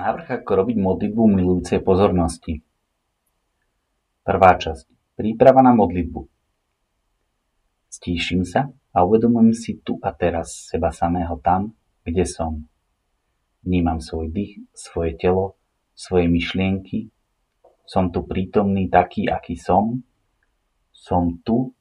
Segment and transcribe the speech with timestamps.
[0.00, 2.64] Návrh ako robiť modlitbu milujúcej pozornosti.
[4.24, 4.88] Prvá časť.
[5.12, 6.24] Príprava na modlitbu.
[7.92, 12.64] Stíšim sa a uvedomujem si tu a teraz seba samého tam, kde som.
[13.60, 15.60] Vnímam svoj dých, svoje telo,
[15.92, 17.12] svoje myšlienky.
[17.84, 20.00] Som tu prítomný taký, aký som.
[20.96, 21.76] Som tu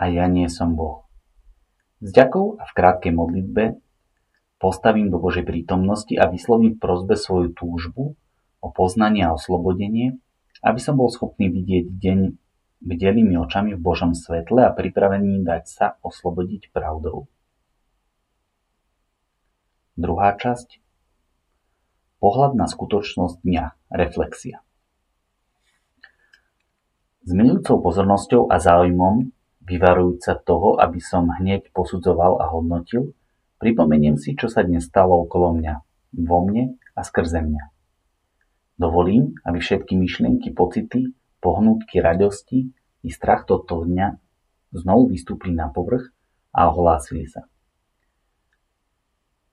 [0.00, 1.04] a ja nie som Boh.
[2.00, 3.64] S ďakou a v krátkej modlitbe
[4.62, 8.14] postavím do Božej prítomnosti a vyslovím v prozbe svoju túžbu
[8.62, 10.22] o poznanie a oslobodenie,
[10.62, 12.18] aby som bol schopný vidieť deň
[12.78, 17.26] bdelými očami v Božom svetle a pripravený dať sa oslobodiť pravdou.
[19.98, 20.78] Druhá časť.
[22.22, 23.64] Pohľad na skutočnosť dňa.
[23.90, 24.62] Reflexia.
[27.26, 29.30] S milujúcou pozornosťou a záujmom,
[29.62, 33.14] vyvarujúca toho, aby som hneď posudzoval a hodnotil,
[33.62, 35.74] Pripomeniem si, čo sa dnes stalo okolo mňa,
[36.26, 37.70] vo mne a skrze mňa.
[38.74, 42.74] Dovolím, aby všetky myšlienky, pocity, pohnútky radosti
[43.06, 44.18] i strach tohto dňa
[44.74, 46.10] znovu vystúpili na povrch
[46.50, 47.46] a ohlásili sa.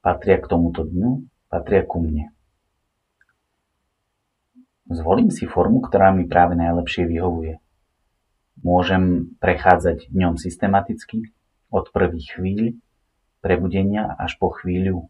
[0.01, 2.33] Patria k tomuto dňu, patria ku mne.
[4.89, 7.61] Zvolím si formu, ktorá mi práve najlepšie vyhovuje.
[8.65, 11.29] Môžem prechádzať dňom systematicky,
[11.69, 12.73] od prvých chvíľ
[13.39, 15.07] prebudenia až po chvíľu,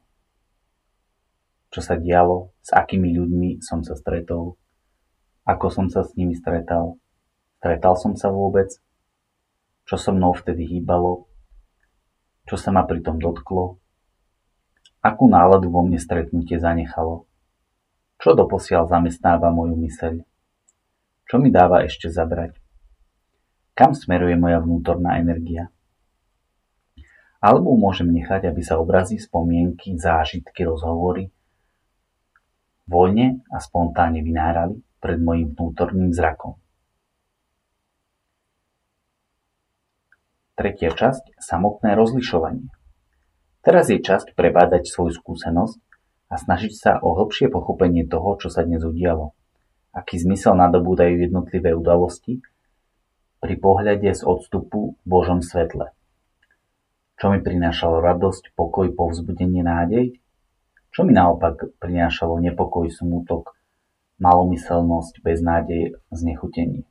[1.69, 4.57] čo sa dialo, s akými ľuďmi som sa stretol,
[5.45, 6.97] ako som sa s nimi stretal,
[7.61, 8.69] stretal som sa vôbec,
[9.85, 11.25] čo so mnou vtedy hýbalo,
[12.45, 13.77] čo sa ma pritom dotklo,
[15.01, 17.25] akú náladu vo mne stretnutie zanechalo,
[18.21, 20.21] čo doposiaľ zamestnáva moju myseľ,
[21.29, 22.57] čo mi dáva ešte zabrať,
[23.77, 25.69] kam smeruje moja vnútorná energia.
[27.39, 31.31] Alebo môžem nechať, aby sa obrazy, spomienky, zážitky, rozhovory
[32.89, 36.57] voľne a spontánne vynárali pred mojim vnútorným zrakom.
[40.57, 41.39] Tretia časť.
[41.39, 42.67] Samotné rozlišovanie.
[43.63, 45.79] Teraz je časť prebádať svoju skúsenosť
[46.27, 49.31] a snažiť sa o hlbšie pochopenie toho, čo sa dnes udialo.
[49.95, 52.43] Aký zmysel nadobúdajú jednotlivé udalosti
[53.39, 55.95] pri pohľade z odstupu v Božom svetle.
[57.19, 60.15] Čo mi prinášalo radosť, pokoj, povzbudenie, nádej?
[60.95, 63.59] Čo mi naopak prinášalo nepokoj, smutok,
[64.23, 66.87] malomyselnosť, beznádej, znechutenie?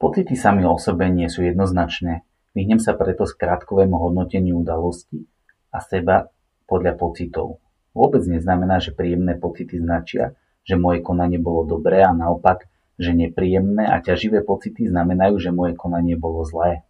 [0.00, 2.24] Pocity sami o sebe nie sú jednoznačné,
[2.56, 5.28] vyhnem sa preto skrátkovému hodnoteniu udalosti
[5.68, 6.32] a seba
[6.64, 7.60] podľa pocitov.
[7.92, 10.32] Vôbec neznamená, že príjemné pocity značia,
[10.64, 15.76] že moje konanie bolo dobré a naopak, že nepríjemné a ťaživé pocity znamenajú, že moje
[15.76, 16.87] konanie bolo zlé.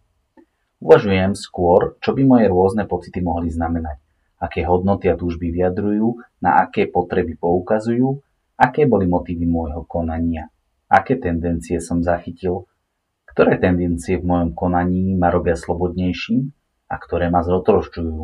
[0.79, 3.99] Uvažujem skôr, čo by moje rôzne pocity mohli znamenať,
[4.39, 8.23] aké hodnoty a túžby vyjadrujú, na aké potreby poukazujú,
[8.55, 10.47] aké boli motívy môjho konania,
[10.87, 12.71] aké tendencie som zachytil,
[13.27, 16.55] ktoré tendencie v mojom konaní ma robia slobodnejším
[16.87, 18.23] a ktoré ma zotrošťujú.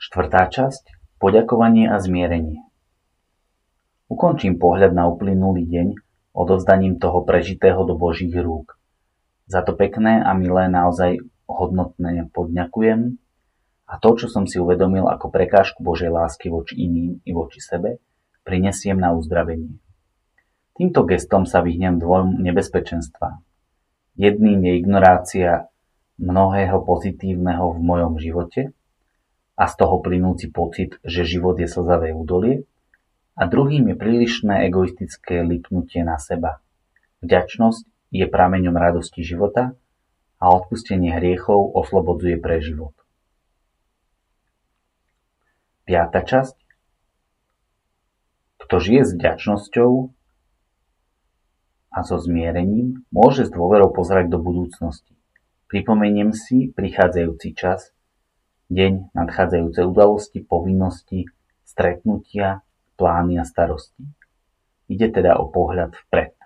[0.00, 0.96] Štvrtá časť.
[1.20, 2.64] Poďakovanie a zmierenie.
[4.08, 5.88] Ukončím pohľad na uplynulý deň
[6.32, 8.79] odovzdaním toho prežitého do Božích rúk.
[9.50, 11.18] Za to pekné a milé naozaj
[11.50, 13.18] hodnotné podňakujem
[13.90, 17.98] a to, čo som si uvedomil ako prekážku Božej lásky voči iným i voči sebe,
[18.46, 19.74] prinesiem na uzdravenie.
[20.78, 23.42] Týmto gestom sa vyhnem dvom nebezpečenstva.
[24.14, 25.66] Jedným je ignorácia
[26.22, 28.70] mnohého pozitívneho v mojom živote
[29.58, 32.70] a z toho plynúci pocit, že život je slzavé údolie
[33.34, 36.62] a druhým je prílišné egoistické lipnutie na seba.
[37.26, 39.78] Vďačnosť je prameňom radosti života
[40.42, 42.94] a odpustenie hriechov oslobodzuje pre život.
[45.86, 46.56] Piata časť.
[48.62, 49.90] Kto žije s vďačnosťou
[51.90, 55.18] a so zmierením, môže s dôverou pozerať do budúcnosti.
[55.66, 57.90] Pripomeniem si prichádzajúci čas,
[58.70, 61.26] deň, nadchádzajúce udalosti, povinnosti,
[61.66, 62.62] stretnutia,
[62.94, 64.06] plány a starosti.
[64.90, 66.39] Ide teda o pohľad vpred.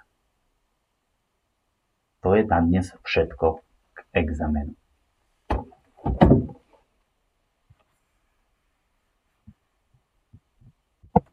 [2.25, 3.61] To je na dnes všetko
[3.93, 4.73] k examenu.